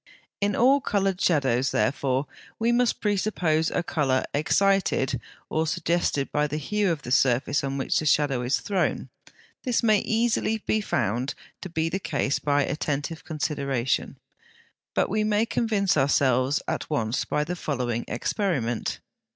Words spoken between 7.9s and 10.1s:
the shadow is thrown. This may